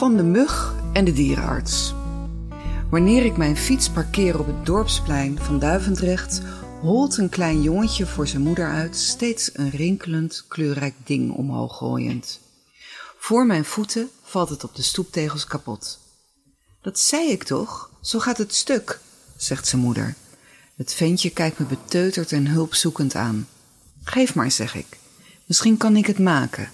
Van 0.00 0.16
de 0.16 0.22
mug 0.22 0.74
en 0.92 1.04
de 1.04 1.12
dierenarts. 1.12 1.94
Wanneer 2.90 3.24
ik 3.24 3.36
mijn 3.36 3.56
fiets 3.56 3.90
parkeer 3.90 4.38
op 4.38 4.46
het 4.46 4.66
dorpsplein 4.66 5.38
van 5.38 5.58
Duivendrecht, 5.58 6.40
holt 6.80 7.16
een 7.16 7.28
klein 7.28 7.62
jongetje 7.62 8.06
voor 8.06 8.26
zijn 8.26 8.42
moeder 8.42 8.70
uit, 8.70 8.96
steeds 8.96 9.50
een 9.52 9.70
rinkelend, 9.70 10.44
kleurrijk 10.48 10.94
ding 11.04 11.32
omhoog 11.32 11.76
gooiend. 11.76 12.40
Voor 13.18 13.46
mijn 13.46 13.64
voeten 13.64 14.10
valt 14.22 14.48
het 14.48 14.64
op 14.64 14.74
de 14.74 14.82
stoeptegels 14.82 15.46
kapot. 15.46 15.98
Dat 16.82 16.98
zei 16.98 17.30
ik 17.30 17.42
toch? 17.42 17.90
Zo 18.00 18.18
gaat 18.18 18.38
het 18.38 18.54
stuk, 18.54 19.00
zegt 19.36 19.66
zijn 19.66 19.82
moeder. 19.82 20.14
Het 20.76 20.94
ventje 20.94 21.30
kijkt 21.30 21.58
me 21.58 21.64
beteuterd 21.64 22.32
en 22.32 22.46
hulpzoekend 22.46 23.14
aan. 23.14 23.48
Geef 24.04 24.34
maar, 24.34 24.50
zeg 24.50 24.74
ik. 24.74 24.98
Misschien 25.46 25.76
kan 25.76 25.96
ik 25.96 26.06
het 26.06 26.18
maken. 26.18 26.68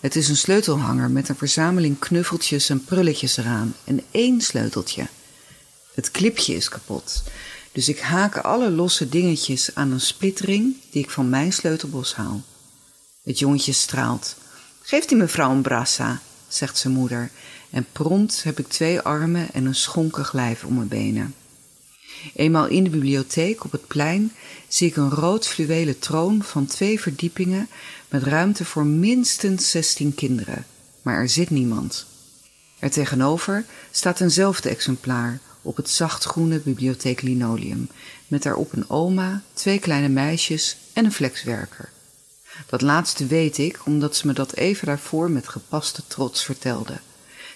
Het 0.00 0.16
is 0.16 0.28
een 0.28 0.36
sleutelhanger 0.36 1.10
met 1.10 1.28
een 1.28 1.36
verzameling 1.36 1.98
knuffeltjes 1.98 2.68
en 2.68 2.84
prulletjes 2.84 3.36
eraan 3.36 3.74
en 3.84 4.02
één 4.10 4.40
sleuteltje. 4.40 5.06
Het 5.94 6.10
klipje 6.10 6.54
is 6.54 6.68
kapot, 6.68 7.22
dus 7.72 7.88
ik 7.88 8.00
haak 8.00 8.36
alle 8.36 8.70
losse 8.70 9.08
dingetjes 9.08 9.74
aan 9.74 9.92
een 9.92 10.00
splitring 10.00 10.76
die 10.90 11.02
ik 11.02 11.10
van 11.10 11.28
mijn 11.28 11.52
sleutelbos 11.52 12.14
haal. 12.14 12.42
Het 13.22 13.38
jongetje 13.38 13.72
straalt. 13.72 14.36
Geeft 14.82 15.08
die 15.08 15.18
mevrouw 15.18 15.50
een 15.50 15.62
brassa, 15.62 16.20
zegt 16.48 16.78
zijn 16.78 16.92
moeder, 16.92 17.30
en 17.70 17.86
prompt 17.92 18.42
heb 18.42 18.58
ik 18.58 18.68
twee 18.68 19.00
armen 19.00 19.52
en 19.52 19.66
een 19.66 19.74
schonkig 19.74 20.32
lijf 20.32 20.64
om 20.64 20.74
mijn 20.74 20.88
benen. 20.88 21.34
Eenmaal 22.34 22.66
in 22.66 22.84
de 22.84 22.90
bibliotheek 22.90 23.64
op 23.64 23.72
het 23.72 23.86
plein 23.86 24.32
zie 24.68 24.88
ik 24.88 24.96
een 24.96 25.10
rood 25.10 25.46
fluwelen 25.46 25.98
troon 25.98 26.42
van 26.42 26.66
twee 26.66 27.00
verdiepingen 27.00 27.68
met 28.08 28.22
ruimte 28.22 28.64
voor 28.64 28.86
minstens 28.86 29.70
zestien 29.70 30.14
kinderen, 30.14 30.66
maar 31.02 31.14
er 31.14 31.28
zit 31.28 31.50
niemand. 31.50 32.06
Er 32.78 32.90
tegenover 32.90 33.64
staat 33.90 34.20
eenzelfde 34.20 34.68
exemplaar 34.68 35.40
op 35.62 35.76
het 35.76 35.90
zachtgroene 35.90 36.58
bibliotheek 36.58 37.22
linoleum, 37.22 37.88
met 38.28 38.42
daarop 38.42 38.72
een 38.72 38.90
oma, 38.90 39.42
twee 39.52 39.78
kleine 39.78 40.08
meisjes 40.08 40.76
en 40.92 41.04
een 41.04 41.12
flexwerker. 41.12 41.88
Dat 42.66 42.82
laatste 42.82 43.26
weet 43.26 43.58
ik 43.58 43.80
omdat 43.84 44.16
ze 44.16 44.26
me 44.26 44.32
dat 44.32 44.54
even 44.54 44.86
daarvoor 44.86 45.30
met 45.30 45.48
gepaste 45.48 46.02
trots 46.06 46.44
vertelde. 46.44 46.98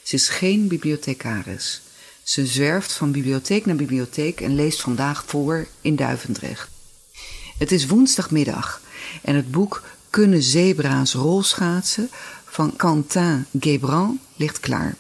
Ze 0.02 0.14
is 0.14 0.28
geen 0.28 0.68
bibliothecaris. 0.68 1.82
Ze 2.24 2.46
zwerft 2.46 2.92
van 2.92 3.12
bibliotheek 3.12 3.66
naar 3.66 3.76
bibliotheek 3.76 4.40
en 4.40 4.54
leest 4.54 4.80
vandaag 4.80 5.24
voor 5.26 5.66
in 5.80 5.96
Duivendrecht. 5.96 6.68
Het 7.58 7.72
is 7.72 7.86
woensdagmiddag 7.86 8.80
en 9.22 9.34
het 9.34 9.50
boek 9.50 9.82
Kunnen 10.10 10.42
zebra's 10.42 11.14
rolschaatsen 11.14 12.10
van 12.44 12.76
Quentin 12.76 13.46
Guébran 13.60 14.20
ligt 14.36 14.60
klaar. 14.60 14.96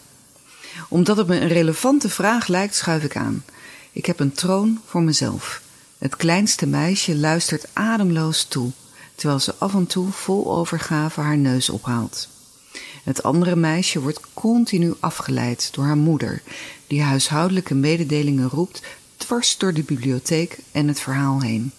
Omdat 0.88 1.16
het 1.16 1.26
me 1.26 1.40
een 1.40 1.48
relevante 1.48 2.08
vraag 2.08 2.46
lijkt, 2.46 2.74
schuif 2.74 3.04
ik 3.04 3.16
aan. 3.16 3.44
Ik 3.92 4.06
heb 4.06 4.20
een 4.20 4.32
troon 4.32 4.80
voor 4.86 5.02
mezelf. 5.02 5.62
Het 5.98 6.16
kleinste 6.16 6.66
meisje 6.66 7.16
luistert 7.16 7.66
ademloos 7.72 8.44
toe, 8.44 8.70
terwijl 9.14 9.40
ze 9.40 9.54
af 9.58 9.74
en 9.74 9.86
toe 9.86 10.12
vol 10.12 10.56
overgave 10.56 11.20
haar 11.20 11.38
neus 11.38 11.70
ophaalt. 11.70 12.28
Het 13.04 13.22
andere 13.22 13.56
meisje 13.56 14.00
wordt 14.00 14.20
continu 14.34 14.94
afgeleid 15.00 15.68
door 15.72 15.84
haar 15.84 15.96
moeder, 15.96 16.42
die 16.94 17.02
huishoudelijke 17.02 17.74
mededelingen 17.74 18.48
roept 18.48 18.82
dwars 19.16 19.58
door 19.58 19.72
de 19.72 19.82
bibliotheek 19.82 20.58
en 20.72 20.88
het 20.88 21.00
verhaal 21.00 21.40
heen. 21.42 21.72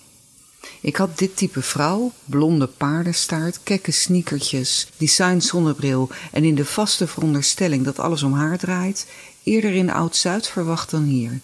Ik 0.82 0.96
had 0.96 1.18
dit 1.18 1.38
type 1.38 1.62
vrouw, 1.62 2.12
blonde 2.26 2.68
paardenstaart, 2.68 3.60
kekke 3.64 3.92
sneakertjes, 3.92 4.88
design 4.98 5.40
zonnebril 5.40 6.10
en 6.32 6.44
in 6.44 6.56
de 6.56 6.66
vaste 6.66 7.08
veronderstelling 7.08 7.86
dat 7.86 8.00
alles 8.00 8.24
om 8.24 8.34
haar 8.34 8.58
draait, 8.58 9.08
eerder 9.44 9.74
in 9.74 9.92
Oud-Zuid 9.92 10.48
verwacht 10.48 10.92
dan 10.92 11.04
hier. 11.04 11.40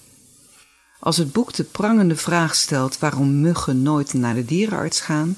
Als 1.00 1.17
het 1.17 1.31
boek 1.31 1.53
de 1.53 1.63
prangende 1.63 2.16
vraag 2.16 2.56
stelt 2.56 3.00
waarom 3.00 3.41
muggen 3.41 3.81
nooit 3.81 4.13
naar 4.13 4.34
de 4.34 4.46
dierenarts 4.46 5.01
gaan, 5.01 5.38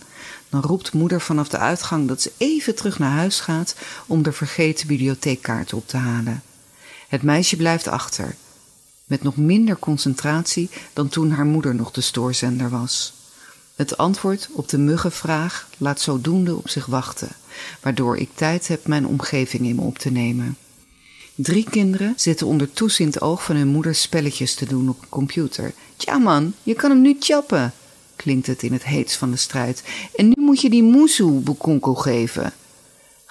dan 0.50 0.62
roept 0.62 0.94
moeder 0.94 1.22
vanaf 1.22 1.50
de 1.50 1.58
uitgang 1.58 2.08
dat 2.08 2.22
ze 2.22 2.32
even 2.38 2.76
terug 2.76 3.00
naar 3.00 3.12
huis 3.12 3.40
gaat 3.40 3.76
om 4.08 4.24
de 4.24 4.32
vergeten 4.32 4.88
bibliotheekkaart 4.88 5.74
op 5.74 5.88
te 5.88 5.98
halen. 5.98 6.44
Het 7.14 7.24
meisje 7.24 7.56
blijft 7.56 7.88
achter, 7.88 8.36
met 9.06 9.24
nog 9.24 9.38
minder 9.38 9.78
concentratie 9.80 10.70
dan 10.94 11.10
toen 11.10 11.32
haar 11.32 11.46
moeder 11.46 11.76
nog 11.76 11.92
de 11.92 12.02
stoorzender 12.02 12.70
was. 12.70 13.14
Het 13.76 13.98
antwoord 13.98 14.50
op 14.52 14.70
de 14.70 14.78
muggenvraag 14.78 15.70
laat 15.78 16.02
zodoende 16.02 16.56
op 16.56 16.70
zich 16.70 16.86
wachten, 16.86 17.30
waardoor 17.82 18.18
ik 18.18 18.30
tijd 18.36 18.68
heb 18.68 18.88
mijn 18.88 19.08
omgeving 19.08 19.66
in 19.66 19.76
me 19.76 19.82
op 19.82 19.98
te 19.98 20.12
nemen. 20.12 20.58
Drie 21.36 21.70
kinderen 21.70 22.14
zitten 22.16 22.48
onder 22.48 22.74
toezicht 22.74 23.22
oog 23.22 23.44
van 23.44 23.56
hun 23.56 23.68
moeder 23.68 23.96
spelletjes 23.96 24.56
te 24.56 24.66
doen 24.66 24.90
op 24.90 25.02
een 25.02 25.10
computer. 25.10 25.74
Tja 25.96 26.18
man, 26.18 26.54
je 26.64 26.74
kan 26.74 26.90
hem 26.90 27.02
nu 27.02 27.16
chappen, 27.20 27.74
klinkt 28.16 28.48
het 28.48 28.64
in 28.64 28.74
het 28.74 28.84
heets 28.84 29.16
van 29.16 29.32
de 29.32 29.38
strijd. 29.38 29.84
En 30.16 30.26
nu 30.28 30.34
moet 30.36 30.62
je 30.62 30.70
die 30.70 30.84
moesoe 30.84 31.42
bekonkel 31.42 31.96
geven. 31.96 32.54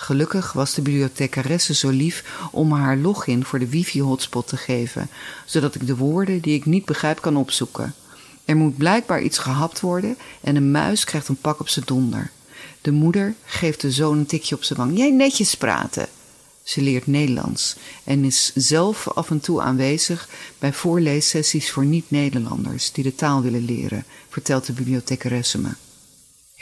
Gelukkig 0.03 0.53
was 0.53 0.75
de 0.75 0.83
bibliothecaresse 0.83 1.75
zo 1.75 1.89
lief 1.89 2.25
om 2.51 2.69
me 2.69 2.75
haar 2.75 2.97
login 2.97 3.45
voor 3.45 3.59
de 3.59 3.69
wifi-hotspot 3.69 4.49
te 4.49 4.57
geven, 4.57 5.09
zodat 5.47 5.75
ik 5.75 5.87
de 5.87 5.97
woorden 5.97 6.41
die 6.41 6.55
ik 6.55 6.67
niet 6.67 6.85
begrijp 6.85 7.21
kan 7.21 7.37
opzoeken. 7.37 7.95
Er 8.45 8.57
moet 8.57 8.77
blijkbaar 8.77 9.23
iets 9.23 9.39
gehapt 9.39 9.81
worden 9.81 10.17
en 10.41 10.57
een 10.57 10.71
muis 10.71 11.05
krijgt 11.05 11.29
een 11.29 11.37
pak 11.37 11.61
op 11.61 11.69
zijn 11.69 11.85
donder. 11.89 12.31
De 12.81 12.91
moeder 12.91 13.35
geeft 13.45 13.81
de 13.81 13.91
zoon 13.91 14.19
een 14.19 14.27
tikje 14.27 14.55
op 14.55 14.65
zijn 14.65 14.79
wang. 14.79 14.97
Jij 14.97 15.11
netjes 15.11 15.55
praten. 15.55 16.07
Ze 16.63 16.81
leert 16.81 17.07
Nederlands 17.07 17.77
en 18.05 18.25
is 18.25 18.53
zelf 18.55 19.09
af 19.09 19.31
en 19.31 19.41
toe 19.41 19.61
aanwezig 19.61 20.29
bij 20.59 20.73
voorleessessies 20.73 21.71
voor 21.71 21.85
niet-Nederlanders 21.85 22.93
die 22.93 23.05
de 23.05 23.15
taal 23.15 23.43
willen 23.43 23.65
leren, 23.65 24.05
vertelt 24.29 24.67
de 24.67 24.73
bibliothecaresse 24.73 25.59
me. 25.59 25.71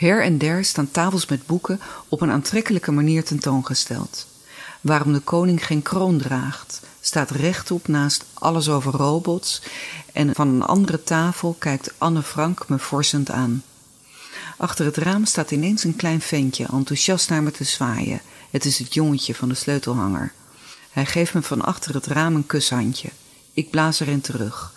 Her 0.01 0.23
en 0.23 0.37
der 0.37 0.65
staan 0.65 0.91
tafels 0.91 1.25
met 1.25 1.45
boeken 1.45 1.79
op 2.07 2.21
een 2.21 2.31
aantrekkelijke 2.31 2.91
manier 2.91 3.23
tentoongesteld. 3.23 4.27
Waarom 4.81 5.13
de 5.13 5.19
koning 5.19 5.65
geen 5.65 5.81
kroon 5.81 6.17
draagt, 6.17 6.81
staat 7.01 7.29
rechtop 7.29 7.87
naast 7.87 8.25
alles 8.33 8.69
over 8.69 8.91
robots 8.93 9.61
en 10.13 10.35
van 10.35 10.47
een 10.47 10.63
andere 10.63 11.03
tafel 11.03 11.55
kijkt 11.59 11.93
Anne 11.97 12.23
Frank 12.23 12.69
me 12.69 12.79
forsend 12.79 13.31
aan. 13.31 13.63
Achter 14.57 14.85
het 14.85 14.97
raam 14.97 15.25
staat 15.25 15.51
ineens 15.51 15.83
een 15.83 15.95
klein 15.95 16.21
ventje 16.21 16.67
enthousiast 16.71 17.29
naar 17.29 17.43
me 17.43 17.51
te 17.51 17.63
zwaaien. 17.63 18.21
Het 18.49 18.65
is 18.65 18.79
het 18.79 18.93
jongetje 18.93 19.35
van 19.35 19.49
de 19.49 19.55
sleutelhanger. 19.55 20.33
Hij 20.91 21.05
geeft 21.05 21.33
me 21.33 21.41
van 21.41 21.61
achter 21.61 21.93
het 21.93 22.05
raam 22.05 22.35
een 22.35 22.45
kushandje. 22.45 23.09
Ik 23.53 23.69
blaas 23.69 23.99
erin 23.99 24.21
terug. 24.21 24.73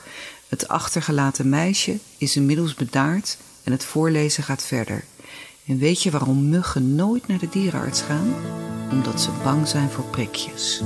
Het 0.48 0.68
achtergelaten 0.68 1.48
meisje 1.48 1.98
is 2.18 2.36
inmiddels 2.36 2.74
bedaard 2.74 3.36
en 3.62 3.72
het 3.72 3.84
voorlezen 3.84 4.42
gaat 4.42 4.62
verder. 4.62 5.04
En 5.66 5.78
weet 5.78 6.02
je 6.02 6.10
waarom 6.10 6.48
muggen 6.48 6.94
nooit 6.94 7.26
naar 7.26 7.38
de 7.38 7.48
dierenarts 7.48 8.02
gaan? 8.02 8.34
Omdat 8.90 9.20
ze 9.20 9.30
bang 9.42 9.68
zijn 9.68 9.88
voor 9.88 10.04
prikjes. 10.04 10.82